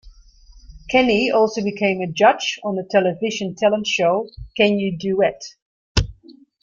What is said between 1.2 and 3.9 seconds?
also became a judge on the television talent